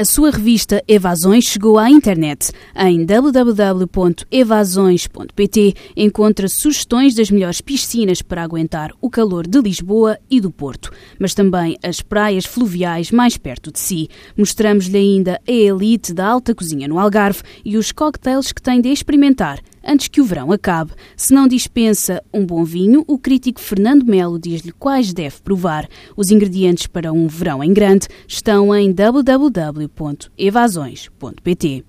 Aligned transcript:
A 0.00 0.04
sua 0.06 0.30
revista 0.30 0.82
Evasões 0.88 1.44
chegou 1.44 1.78
à 1.78 1.90
internet. 1.90 2.52
Em 2.74 3.04
www.evasões.pt 3.04 5.74
encontra 5.94 6.48
sugestões 6.48 7.14
das 7.14 7.30
melhores 7.30 7.60
piscinas 7.60 8.22
para 8.22 8.42
aguentar 8.42 8.92
o 8.98 9.10
calor 9.10 9.46
de 9.46 9.60
Lisboa 9.60 10.18
e 10.30 10.40
do 10.40 10.50
Porto, 10.50 10.90
mas 11.18 11.34
também 11.34 11.76
as 11.82 12.00
praias 12.00 12.46
fluviais 12.46 13.10
mais 13.10 13.36
perto 13.36 13.70
de 13.70 13.78
si. 13.78 14.08
Mostramos-lhe 14.34 14.96
ainda 14.96 15.38
a 15.46 15.52
elite 15.52 16.14
da 16.14 16.28
alta 16.28 16.54
cozinha 16.54 16.88
no 16.88 16.98
Algarve 16.98 17.42
e 17.62 17.76
os 17.76 17.92
cocktails 17.92 18.52
que 18.52 18.62
tem 18.62 18.80
de 18.80 18.88
experimentar 18.88 19.60
antes 19.84 20.08
que 20.08 20.20
o 20.20 20.24
verão 20.24 20.50
acabe. 20.52 20.92
Se 21.16 21.32
não 21.32 21.48
dispensa 21.48 22.22
um 22.32 22.44
bom 22.44 22.64
vinho, 22.64 23.04
o 23.06 23.18
crítico 23.18 23.60
Fernando 23.60 24.04
Melo 24.04 24.38
diz-lhe 24.38 24.72
quais 24.72 25.12
deve 25.12 25.40
provar. 25.42 25.88
Os 26.16 26.30
ingredientes 26.30 26.86
para 26.86 27.12
um 27.12 27.26
verão 27.26 27.62
em 27.62 27.72
grande 27.72 28.08
estão 28.26 28.74
em 28.74 28.92
www.evasões.pt. 28.92 31.84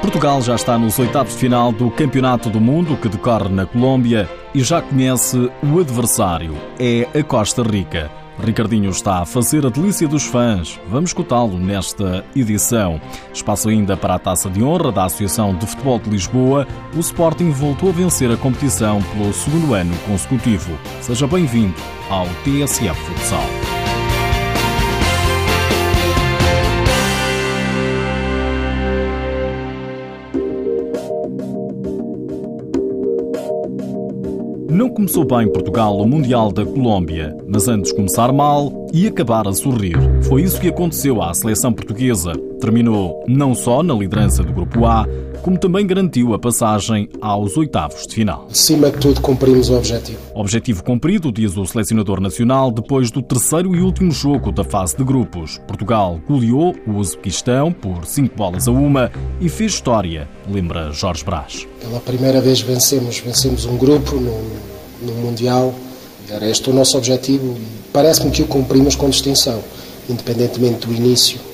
Portugal 0.00 0.40
já 0.42 0.56
está 0.56 0.78
nos 0.78 0.98
oitavos 0.98 1.32
de 1.32 1.38
final 1.38 1.72
do 1.72 1.90
Campeonato 1.90 2.50
do 2.50 2.60
Mundo 2.60 2.96
que 2.96 3.08
decorre 3.08 3.48
na 3.48 3.64
Colômbia 3.64 4.28
e 4.54 4.62
já 4.62 4.82
conhece 4.82 5.50
o 5.62 5.80
adversário. 5.80 6.54
É 6.78 7.08
a 7.18 7.22
Costa 7.22 7.62
Rica. 7.62 8.21
Ricardinho 8.42 8.90
está 8.90 9.18
a 9.18 9.26
fazer 9.26 9.64
a 9.64 9.70
delícia 9.70 10.08
dos 10.08 10.24
fãs. 10.24 10.80
Vamos 10.88 11.10
escutá-lo 11.10 11.58
nesta 11.58 12.24
edição. 12.34 13.00
Espaço 13.32 13.68
ainda 13.68 13.96
para 13.96 14.14
a 14.14 14.18
taça 14.18 14.50
de 14.50 14.62
honra 14.62 14.90
da 14.90 15.04
Associação 15.04 15.54
de 15.54 15.66
Futebol 15.66 15.98
de 15.98 16.10
Lisboa. 16.10 16.66
O 16.94 17.00
Sporting 17.00 17.50
voltou 17.50 17.90
a 17.90 17.92
vencer 17.92 18.30
a 18.30 18.36
competição 18.36 19.00
pelo 19.02 19.32
segundo 19.32 19.74
ano 19.74 19.96
consecutivo. 20.06 20.76
Seja 21.00 21.26
bem-vindo 21.26 21.74
ao 22.10 22.26
TSF 22.44 23.00
Futsal. 23.00 23.81
Não 34.72 34.88
começou 34.88 35.22
bem 35.22 35.52
Portugal 35.52 35.98
o 35.98 36.08
Mundial 36.08 36.50
da 36.50 36.64
Colômbia, 36.64 37.36
mas 37.46 37.68
antes 37.68 37.92
começar 37.92 38.32
mal 38.32 38.72
e 38.90 39.06
acabar 39.06 39.46
a 39.46 39.52
sorrir. 39.52 39.98
Foi 40.22 40.40
isso 40.40 40.58
que 40.58 40.68
aconteceu 40.68 41.20
à 41.20 41.34
seleção 41.34 41.74
portuguesa. 41.74 42.32
Terminou 42.62 43.24
não 43.26 43.56
só 43.56 43.82
na 43.82 43.92
liderança 43.92 44.40
do 44.40 44.52
Grupo 44.52 44.86
A, 44.86 45.04
como 45.42 45.58
também 45.58 45.84
garantiu 45.84 46.32
a 46.32 46.38
passagem 46.38 47.08
aos 47.20 47.56
oitavos 47.56 48.06
de 48.06 48.14
final. 48.14 48.46
Acima 48.48 48.88
de 48.88 48.98
tudo, 48.98 49.20
cumprimos 49.20 49.68
o 49.68 49.76
objetivo. 49.76 50.20
Objetivo 50.32 50.84
cumprido, 50.84 51.32
diz 51.32 51.56
o 51.56 51.66
selecionador 51.66 52.20
nacional, 52.20 52.70
depois 52.70 53.10
do 53.10 53.20
terceiro 53.20 53.74
e 53.74 53.80
último 53.80 54.12
jogo 54.12 54.52
da 54.52 54.62
fase 54.62 54.96
de 54.96 55.02
grupos. 55.02 55.58
Portugal 55.66 56.20
goleou 56.28 56.72
o 56.86 56.98
Uzbequistão 56.98 57.72
por 57.72 58.06
5 58.06 58.36
bolas 58.36 58.68
a 58.68 58.70
uma 58.70 59.10
e 59.40 59.48
fez 59.48 59.72
história, 59.72 60.28
lembra 60.48 60.92
Jorge 60.92 61.24
Brás. 61.24 61.66
Pela 61.80 61.98
primeira 61.98 62.40
vez 62.40 62.60
vencemos, 62.60 63.18
vencemos 63.18 63.64
um 63.66 63.76
grupo 63.76 64.14
no, 64.14 64.40
no 65.02 65.14
Mundial. 65.14 65.74
Era 66.30 66.48
este 66.48 66.70
o 66.70 66.72
nosso 66.72 66.96
objetivo 66.96 67.56
e 67.58 67.90
parece-me 67.92 68.30
que 68.30 68.42
o 68.42 68.46
cumprimos 68.46 68.94
com 68.94 69.10
distinção, 69.10 69.60
independentemente 70.08 70.86
do 70.86 70.94
início 70.94 71.50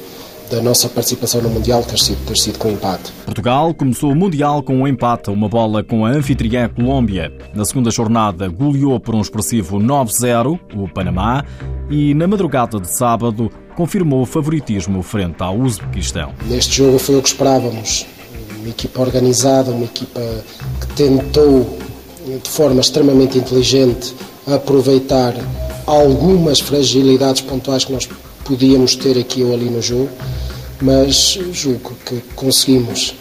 da 0.51 0.63
nossa 0.63 0.89
participação 0.89 1.41
no 1.43 1.51
Mundial 1.51 1.83
ter 1.83 1.99
sido, 1.99 2.25
ter 2.27 2.37
sido 2.37 2.59
com 2.59 2.71
empate. 2.71 3.13
Portugal 3.25 3.75
começou 3.75 4.13
o 4.13 4.17
Mundial 4.17 4.63
com 4.63 4.77
um 4.77 4.89
empate, 4.89 5.31
uma 5.31 5.49
bola 5.49 5.83
com 5.85 6.05
a 6.05 6.11
anfitriã 6.11 6.69
Colômbia. 6.69 7.33
Na 7.55 7.65
segunda 7.65 7.91
jornada, 7.91 8.49
goleou 8.49 8.99
por 8.99 9.15
um 9.15 9.21
expressivo 9.21 9.79
9-0 9.79 10.59
o 10.75 10.89
Panamá 10.89 11.45
e, 11.91 12.15
na 12.15 12.27
madrugada 12.27 12.81
de 12.81 12.97
sábado, 12.97 13.51
confirmou 13.77 14.23
o 14.23 14.27
favoritismo 14.27 15.03
frente 15.03 15.43
ao 15.43 15.57
Uzbequistão. 15.57 16.33
Neste 16.47 16.77
jogo 16.77 16.99
foi 16.99 17.17
o 17.17 17.23
que 17.23 17.29
esperávamos. 17.29 18.07
Uma 18.59 18.71
equipa 18.71 19.01
organizada, 19.01 19.71
uma 19.71 19.85
equipa 19.85 20.21
que 20.81 20.87
tentou, 20.95 21.79
de 22.43 22.51
forma 22.51 22.81
extremamente 22.81 23.39
inteligente, 23.39 24.15
aproveitar 24.47 25.35
algumas 25.87 26.61
fragilidades 26.61 27.43
pontuais 27.43 27.85
que 27.85 27.93
nós 27.93 28.09
podíamos 28.45 28.97
ter 28.97 29.19
aqui 29.19 29.43
ou 29.43 29.53
ali 29.55 29.71
no 29.71 29.81
jogo 29.81 30.09
mas 30.81 31.39
julgo 31.53 31.95
que 32.05 32.21
conseguimos. 32.35 33.15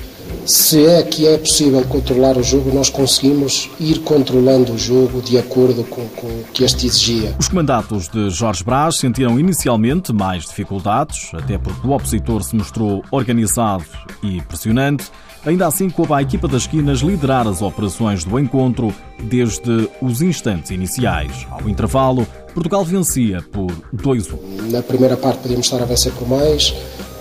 Se 0.45 0.85
é 0.85 1.03
que 1.03 1.28
é 1.28 1.38
possível 1.38 1.84
controlar 1.85 2.38
o 2.38 2.44
jogo, 2.44 2.73
nós 2.73 2.90
conseguimos 2.90 3.69
ir 3.79 4.00
controlando 4.00 4.73
o 4.73 4.78
jogo 4.78 5.22
de 5.22 5.38
acordo 5.38 5.84
com, 5.84 6.06
com 6.09 6.28
o 6.28 6.45
que 6.53 6.63
este 6.63 6.88
exigia. 6.88 7.35
Os 7.38 7.47
comandatos 7.50 8.07
de 8.07 8.29
Jorge 8.29 8.63
Brás 8.63 8.97
sentiram 8.97 9.40
inicialmente 9.40 10.13
mais 10.13 10.45
dificuldades, 10.45 11.31
até 11.34 11.57
porque 11.57 11.85
o 11.85 11.91
opositor 11.91 12.44
se 12.44 12.56
mostrou 12.56 13.03
organizado 13.12 13.85
e 14.24 14.41
pressionante. 14.41 15.12
Ainda 15.45 15.68
assim, 15.68 15.89
coube 15.89 16.13
à 16.13 16.22
equipa 16.22 16.47
das 16.47 16.63
esquinas 16.63 17.00
liderar 17.00 17.47
as 17.47 17.62
operações 17.62 18.24
do 18.24 18.39
encontro 18.39 18.94
desde 19.24 19.89
os 20.01 20.22
instantes 20.22 20.72
iniciais. 20.72 21.47
Ao 21.50 21.68
intervalo, 21.69 22.28
Portugal 22.57 22.84
vencia 22.84 23.40
por 23.51 23.72
2-1. 23.95 24.72
Na 24.72 24.81
primeira 24.81 25.16
parte 25.16 25.41
podíamos 25.44 25.68
estar 25.68 25.79
a 25.79 25.85
vencer 25.85 26.12
por 26.13 26.28
mais, 26.28 26.73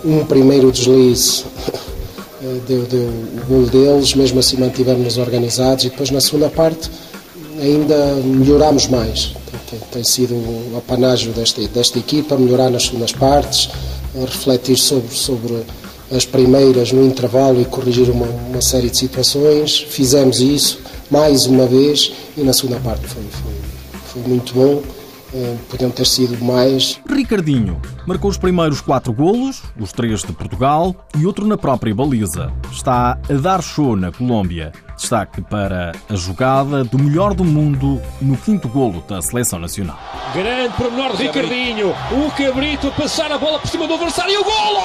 um 0.03 0.25
primeiro 0.25 0.73
deslize 0.73 1.45
eh, 2.43 2.61
deu, 2.67 2.85
deu 2.85 3.03
o 3.03 3.45
gol 3.47 3.67
deles, 3.67 4.15
mesmo 4.15 4.41
assim 4.41 4.57
mantivemos-nos 4.57 5.19
organizados 5.19 5.85
e 5.85 5.91
depois 5.91 6.11
na 6.11 6.23
segunda 6.23 6.49
parte 6.49 6.91
ainda 7.61 8.15
melhorámos 8.25 8.87
mais. 8.87 9.35
Tem, 9.69 9.79
tem 9.93 10.05
sido 10.05 10.33
o 10.33 10.75
apanágio 10.79 11.33
desta, 11.33 11.61
desta 11.69 11.99
equipa, 11.99 12.39
melhorar 12.39 12.71
nas 12.71 12.85
segundas 12.85 13.13
partes, 13.13 13.69
refletir 14.19 14.79
sobre, 14.79 15.15
sobre 15.15 15.55
as 16.11 16.25
primeiras 16.25 16.93
no 16.93 17.05
intervalo 17.05 17.61
e 17.61 17.67
corrigir 17.67 18.09
uma, 18.09 18.27
uma 18.27 18.63
série 18.63 18.89
de 18.89 18.97
situações. 18.97 19.85
Fizemos 19.91 20.41
isso 20.41 20.81
mais 21.11 21.45
uma 21.45 21.67
vez 21.67 22.11
e 22.39 22.41
na 22.41 22.55
segunda 22.55 22.81
parte 22.81 23.07
foi, 23.07 23.23
foi, 23.31 23.53
foi 24.15 24.23
muito 24.23 24.55
bom. 24.55 24.97
Podiam 25.71 25.91
ter 25.91 26.07
sido 26.07 26.43
mais. 26.45 27.01
Ricardinho 27.09 27.81
marcou 28.07 28.31
os 28.31 28.39
primeiros 28.39 28.81
quatro 28.81 29.13
golos, 29.13 29.63
os 29.79 29.93
três 29.93 30.23
de 30.23 30.33
Portugal 30.33 30.95
e 31.19 31.27
outro 31.27 31.47
na 31.47 31.57
própria 31.57 31.95
baliza. 31.95 32.53
Está 32.71 33.19
a 33.29 33.33
dar 33.35 33.63
show 33.63 33.97
na 33.97 34.13
Colômbia. 34.13 34.73
Destaque 34.97 35.43
para 35.43 35.93
a 36.09 36.15
jogada 36.15 36.83
do 36.85 36.99
melhor 36.99 37.35
do 37.35 37.45
mundo 37.45 38.01
no 38.21 38.37
quinto 38.37 38.69
golo 38.69 39.05
da 39.07 39.21
seleção 39.21 39.59
nacional. 39.59 39.99
Grande 40.33 40.75
pormenor 40.75 41.17
de 41.17 41.25
Ricardinho. 41.25 41.91
O 41.91 42.31
Cabrito 42.31 42.89
a 42.89 42.91
passar 42.93 43.31
a 43.31 43.39
bola 43.39 43.59
por 43.59 43.69
cima 43.69 43.87
do 43.87 43.95
adversário 43.95 44.33
e 44.33 44.39
o 44.39 44.45
golo! 44.45 44.81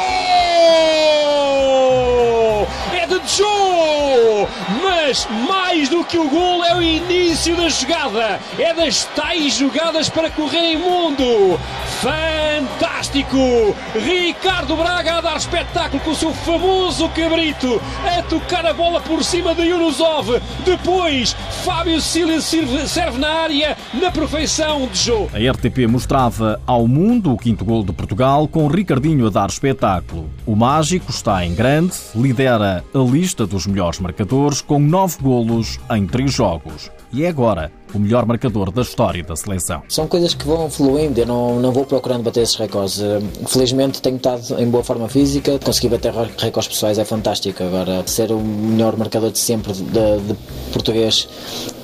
É 2.94 3.08
de 3.08 3.16
Joe! 3.38 4.48
Mas 4.92 5.26
mais 5.48 5.88
do 5.88 6.04
que 6.04 6.18
o 6.18 6.28
golo 6.28 6.66
é 6.66 6.76
o 6.76 6.82
início 6.82 7.56
da 7.56 7.70
jogada. 7.70 8.42
É 8.60 8.74
das 8.74 9.06
tais 9.16 9.54
jogadas 9.54 10.10
para 10.10 10.30
correr 10.30 10.74
em 10.74 10.78
mundo. 10.78 11.58
Fantástico! 12.02 13.76
Ricardo 13.94 14.76
Braga 14.76 15.20
a 15.20 15.22
dar 15.22 15.38
espetáculo 15.38 16.02
com 16.02 16.10
o 16.10 16.16
seu 16.16 16.34
famoso 16.34 17.08
cabrito, 17.10 17.80
a 18.04 18.24
tocar 18.24 18.66
a 18.66 18.74
bola 18.74 19.00
por 19.02 19.24
cima 19.24 19.54
de 19.54 19.62
Yunusov. 19.62 20.42
Depois, 20.66 21.34
Fábio 21.64 22.02
Silva 22.02 22.42
serve 22.42 23.20
na 23.20 23.30
área 23.30 23.78
na 23.94 24.10
perfeição 24.10 24.88
de 24.88 24.98
jogo. 24.98 25.30
A 25.32 25.52
RTP 25.52 25.88
mostrava 25.88 26.60
ao 26.66 26.88
mundo 26.88 27.34
o 27.34 27.38
quinto 27.38 27.64
gol 27.64 27.84
de 27.84 27.94
Portugal 27.94 28.48
com 28.48 28.66
Ricardinho 28.66 29.28
a 29.28 29.30
dar 29.30 29.50
espetáculo. 29.50 30.28
O 30.44 30.56
mágico 30.56 31.12
está 31.12 31.46
em 31.46 31.54
grande, 31.54 31.94
lidera 32.16 32.84
a 32.96 32.98
lista 32.98 33.46
dos 33.46 33.68
melhores 33.68 34.00
marcadores 34.00 34.60
com 34.60 34.80
nove 34.80 35.18
golos 35.22 35.80
em 35.92 36.08
três 36.08 36.34
jogos. 36.34 36.90
E 37.14 37.26
é 37.26 37.28
agora 37.28 37.72
o 37.94 38.00
melhor 38.00 38.26
marcador 38.26 38.72
da 38.72 38.82
história 38.82 39.22
da 39.22 39.36
seleção. 39.36 39.84
São 39.90 40.08
coisas 40.08 40.34
que 40.34 40.46
vão 40.46 40.70
fluindo, 40.70 41.20
eu 41.20 41.26
não, 41.26 41.60
não 41.60 41.72
vou 41.72 41.86
procurando 41.86 42.24
bater 42.24 42.42
esses 42.42 42.56
recordes. 42.56 43.02
Eh, 43.02 43.20
felizmente 43.48 44.02
tenho 44.02 44.16
estado 44.16 44.58
em 44.58 44.70
boa 44.70 44.84
forma 44.84 45.10
física, 45.10 45.60
conseguir 45.60 45.90
bater 45.90 46.14
recordes 46.14 46.70
pessoais 46.70 46.98
é 46.98 47.04
fantástico. 47.04 47.62
Agora, 47.64 48.04
ser 48.08 48.32
o 48.32 48.40
melhor 48.40 48.96
marcador 48.96 49.30
de 49.30 49.40
sempre 49.40 49.74
de, 49.74 49.82
de 49.84 50.36
português, 50.72 51.28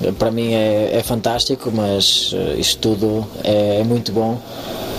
eh, 0.02 0.12
para 0.12 0.30
mim 0.30 0.54
é, 0.54 0.96
é 0.96 1.02
fantástico, 1.02 1.70
mas 1.74 2.34
eh, 2.34 2.56
isto 2.58 2.80
tudo 2.80 3.26
é, 3.44 3.80
é 3.80 3.84
muito 3.84 4.12
bom 4.12 4.40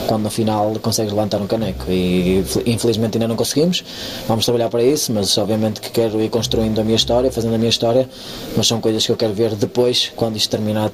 quando 0.09 0.23
no 0.23 0.31
final 0.31 0.73
consegues 0.81 1.13
levantar 1.13 1.39
um 1.39 1.45
caneco. 1.45 1.85
E 1.88 2.44
infelizmente 2.65 3.17
ainda 3.17 3.27
não 3.27 3.35
conseguimos. 3.35 3.83
Vamos 4.27 4.44
trabalhar 4.44 4.67
para 4.67 4.81
isso, 4.81 5.13
mas 5.13 5.38
obviamente 5.38 5.79
que 5.79 5.91
quero 5.91 6.19
ir 6.19 6.29
construindo 6.29 6.79
a 6.81 6.83
minha 6.83 6.95
história, 6.95 7.31
fazendo 7.31 7.53
a 7.53 7.57
minha 7.59 7.69
história, 7.69 8.09
mas 8.57 8.65
são 8.65 8.81
coisas 8.81 9.06
que 9.06 9.11
eu 9.11 9.15
quero 9.15 9.35
ver 9.35 9.53
depois, 9.53 10.11
quando 10.15 10.35
isto 10.35 10.50
terminar, 10.50 10.89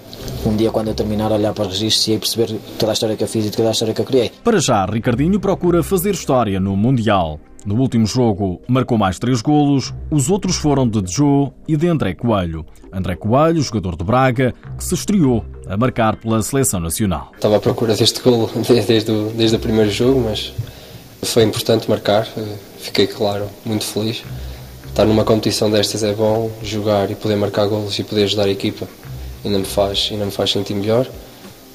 um 0.46 0.54
dia 0.58 0.70
quando 0.70 0.90
eu 0.90 0.94
terminar, 0.94 1.32
olhar 1.32 1.54
para 1.54 1.64
os 1.64 1.80
registros 1.80 2.08
e 2.10 2.18
perceber 2.18 2.60
toda 2.78 2.92
a 2.92 2.94
história 2.94 3.16
que 3.16 3.24
eu 3.24 3.28
fiz 3.28 3.46
e 3.46 3.52
toda 3.52 3.70
a 3.70 3.72
história 3.72 3.94
que 3.94 4.02
eu 4.02 4.06
criei. 4.06 4.32
Para 4.44 4.60
já, 4.60 4.86
Ricardinho 4.86 5.40
procura 5.40 5.82
fazer 5.82 6.14
história 6.14 6.60
no 6.60 6.76
Mundial. 6.76 7.40
No 7.66 7.80
último 7.80 8.06
jogo, 8.06 8.62
marcou 8.68 8.98
mais 8.98 9.18
três 9.18 9.42
golos, 9.42 9.94
os 10.12 10.30
outros 10.30 10.58
foram 10.58 10.88
de 10.88 11.02
Joe 11.10 11.52
e 11.68 11.78
de 11.78 11.88
André 11.88 12.14
Coelho. 12.14 12.66
André 12.94 13.16
Coelho, 13.16 13.62
jogador 13.62 13.96
de 13.96 14.04
Braga, 14.04 14.54
que 14.78 14.84
se 14.84 14.94
estreou 14.94 15.44
a 15.68 15.78
marcar 15.78 16.16
pela 16.16 16.42
seleção 16.42 16.80
nacional. 16.80 17.32
Estava 17.36 17.58
à 17.58 17.60
procura 17.60 17.96
deste 17.96 18.22
golo 18.22 18.50
desde 18.88 19.12
o, 19.12 19.30
desde 19.30 19.56
o 19.56 19.60
primeiro 19.60 19.92
jogo, 19.92 20.22
mas 20.22 20.54
foi 21.24 21.44
importante 21.44 21.90
marcar. 21.90 22.28
Fiquei, 22.80 23.08
claro, 23.08 23.50
muito 23.66 23.86
feliz. 23.86 24.24
Estar 24.88 25.06
numa 25.06 25.24
competição 25.24 25.70
destas 25.70 26.04
é 26.04 26.14
bom, 26.14 26.52
jogar 26.64 27.12
e 27.12 27.16
poder 27.16 27.36
marcar 27.36 27.68
golos 27.68 27.98
e 28.00 28.04
poder 28.04 28.24
ajudar 28.24 28.44
a 28.44 28.50
equipa 28.50 28.88
ainda 29.44 29.60
me 29.60 29.66
faz, 29.66 30.10
ainda 30.12 30.26
me 30.26 30.32
faz 30.32 30.52
sentir 30.52 30.74
melhor 30.74 31.08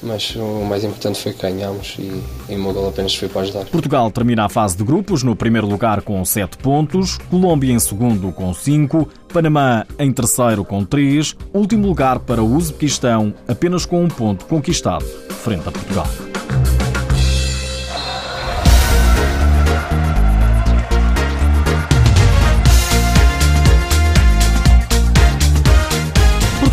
mas 0.03 0.35
o 0.35 0.65
mais 0.65 0.83
importante 0.83 1.19
foi 1.19 1.33
que 1.33 1.41
ganhámos 1.41 1.95
e, 1.99 2.21
e 2.49 2.55
o 2.55 2.59
meu 2.59 2.73
gol 2.73 2.89
apenas 2.89 3.15
foi 3.15 3.29
para 3.29 3.41
ajudar. 3.41 3.65
Portugal 3.65 4.09
termina 4.11 4.45
a 4.45 4.49
fase 4.49 4.77
de 4.77 4.83
grupos 4.83 5.23
no 5.23 5.35
primeiro 5.35 5.67
lugar 5.67 6.01
com 6.01 6.23
7 6.23 6.57
pontos, 6.57 7.17
Colômbia 7.29 7.73
em 7.73 7.79
segundo 7.79 8.31
com 8.31 8.53
5, 8.53 9.07
Panamá 9.33 9.85
em 9.97 10.11
terceiro 10.11 10.63
com 10.63 10.83
3, 10.83 11.35
último 11.53 11.87
lugar 11.87 12.19
para 12.19 12.43
o 12.43 12.55
Uzbequistão 12.55 13.33
apenas 13.47 13.85
com 13.85 14.03
um 14.03 14.07
ponto 14.07 14.45
conquistado 14.45 15.05
frente 15.29 15.67
a 15.67 15.71
Portugal. 15.71 16.30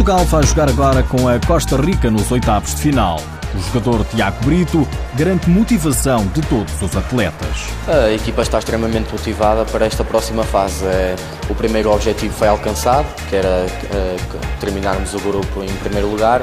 Portugal 0.09 0.25
vai 0.25 0.43
jogar 0.43 0.69
agora 0.71 1.03
com 1.03 1.29
a 1.29 1.39
Costa 1.39 1.77
Rica 1.77 2.11
nos 2.11 2.31
oitavos 2.31 2.75
de 2.75 2.81
final. 2.81 3.21
O 3.55 3.59
jogador 3.61 4.07
Tiago 4.07 4.43
Brito 4.43 4.89
garante 5.15 5.51
motivação 5.51 6.27
de 6.29 6.41
todos 6.47 6.81
os 6.81 6.97
atletas. 6.97 7.67
A 7.87 8.11
equipa 8.11 8.41
está 8.41 8.59
extremamente 8.59 9.13
motivada 9.13 9.67
para 9.67 9.85
esta 9.85 10.03
próxima 10.03 10.45
fase. 10.45 10.83
É, 10.87 11.15
o 11.51 11.55
primeiro 11.55 11.93
objetivo 11.93 12.33
foi 12.33 12.49
alcançado, 12.49 13.07
que 13.29 13.37
era 13.37 13.67
é, 13.93 14.17
terminarmos 14.59 15.13
o 15.13 15.19
grupo 15.19 15.63
em 15.63 15.69
primeiro 15.83 16.09
lugar 16.09 16.41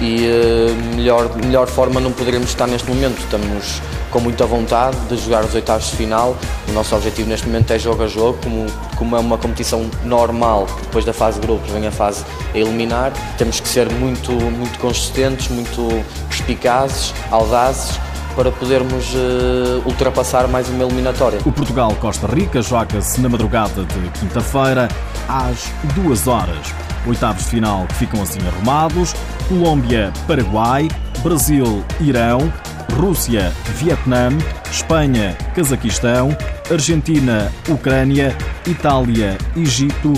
e 0.00 0.26
uh, 0.26 0.96
melhor, 0.96 1.34
melhor 1.36 1.66
forma 1.66 2.00
não 2.00 2.12
poderemos 2.12 2.48
estar 2.48 2.66
neste 2.66 2.88
momento. 2.88 3.18
Estamos 3.18 3.80
com 4.10 4.20
muita 4.20 4.46
vontade 4.46 4.96
de 5.08 5.16
jogar 5.16 5.44
os 5.44 5.54
oitavos 5.54 5.90
de 5.90 5.96
final. 5.96 6.36
O 6.68 6.72
nosso 6.72 6.94
objetivo 6.94 7.28
neste 7.28 7.46
momento 7.46 7.72
é 7.72 7.78
jogo 7.78 8.02
a 8.02 8.06
jogo, 8.06 8.38
como, 8.42 8.66
como 8.96 9.16
é 9.16 9.20
uma 9.20 9.38
competição 9.38 9.90
normal, 10.04 10.66
depois 10.82 11.04
da 11.04 11.12
fase 11.12 11.40
de 11.40 11.46
grupos 11.46 11.70
vem 11.70 11.86
a 11.86 11.92
fase 11.92 12.24
a 12.54 12.58
eliminar. 12.58 13.12
Temos 13.36 13.60
que 13.60 13.68
ser 13.68 13.90
muito, 13.90 14.32
muito 14.32 14.78
consistentes, 14.78 15.48
muito 15.48 16.04
perspicazes, 16.28 17.14
audazes 17.30 17.98
para 18.38 18.52
podermos 18.52 19.14
uh, 19.14 19.82
ultrapassar 19.84 20.46
mais 20.46 20.68
uma 20.68 20.84
eliminatória. 20.84 21.40
O 21.44 21.50
Portugal-Costa 21.50 22.28
Rica 22.28 22.62
joga-se 22.62 23.20
na 23.20 23.28
madrugada 23.28 23.82
de 23.82 24.20
quinta-feira, 24.20 24.86
às 25.28 25.68
duas 25.96 26.28
horas. 26.28 26.72
Oitavos 27.04 27.42
de 27.42 27.50
final 27.50 27.84
que 27.88 27.96
ficam 27.96 28.22
assim 28.22 28.38
arrumados: 28.46 29.12
Colômbia, 29.48 30.12
Paraguai, 30.28 30.86
Brasil, 31.20 31.84
Irão, 32.00 32.52
Rússia, 32.92 33.52
Vietnã, 33.74 34.28
Espanha, 34.70 35.36
Cazaquistão, 35.56 36.28
Argentina, 36.70 37.52
Ucrânia, 37.68 38.36
Itália, 38.68 39.36
Egito, 39.56 40.12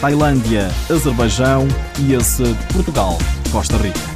Tailândia, 0.00 0.70
Azerbaijão 0.90 1.68
e 1.98 2.14
esse 2.14 2.44
Portugal, 2.72 3.18
Costa 3.52 3.76
Rica. 3.76 4.07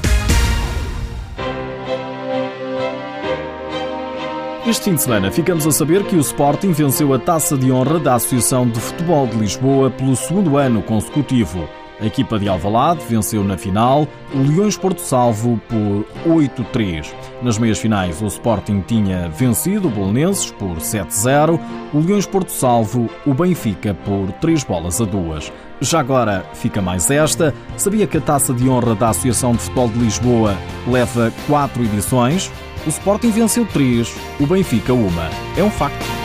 Este 4.64 4.84
fim 4.84 4.94
de 4.94 5.02
semana 5.02 5.28
ficamos 5.28 5.66
a 5.66 5.72
saber 5.72 6.04
que 6.04 6.14
o 6.14 6.20
Sporting 6.20 6.70
venceu 6.70 7.12
a 7.12 7.18
taça 7.18 7.58
de 7.58 7.72
honra 7.72 7.98
da 7.98 8.14
Associação 8.14 8.68
de 8.68 8.78
Futebol 8.78 9.26
de 9.26 9.36
Lisboa 9.36 9.90
pelo 9.90 10.14
segundo 10.14 10.56
ano 10.56 10.80
consecutivo. 10.80 11.68
A 12.00 12.06
equipa 12.06 12.38
de 12.38 12.48
Alvalade 12.48 13.04
venceu 13.08 13.42
na 13.42 13.58
final 13.58 14.06
o 14.32 14.38
Leões 14.38 14.76
Porto 14.76 15.00
Salvo 15.00 15.60
por 15.68 16.06
8-3. 16.24 17.12
Nas 17.42 17.58
meias 17.58 17.80
finais, 17.80 18.22
o 18.22 18.26
Sporting 18.26 18.84
tinha 18.86 19.28
vencido 19.28 19.88
o 19.88 19.90
Bolonenses 19.90 20.52
por 20.52 20.76
7-0, 20.76 21.58
o 21.92 21.98
Leões 21.98 22.26
Porto 22.26 22.52
Salvo 22.52 23.10
o 23.26 23.34
Benfica 23.34 23.94
por 23.94 24.30
3 24.40 24.62
bolas 24.62 25.00
a 25.00 25.04
2. 25.04 25.52
Já 25.80 25.98
agora 25.98 26.46
fica 26.54 26.80
mais 26.80 27.10
esta. 27.10 27.52
Sabia 27.76 28.06
que 28.06 28.18
a 28.18 28.20
taça 28.20 28.54
de 28.54 28.68
honra 28.68 28.94
da 28.94 29.08
Associação 29.08 29.52
de 29.52 29.58
Futebol 29.58 29.88
de 29.88 29.98
Lisboa 29.98 30.56
leva 30.86 31.32
4 31.48 31.82
edições? 31.82 32.48
O 32.84 32.88
Sporting 32.88 33.30
venceu 33.30 33.64
três, 33.64 34.12
o 34.40 34.46
Benfica 34.46 34.92
uma. 34.92 35.30
É 35.56 35.62
um 35.62 35.70
facto. 35.70 36.21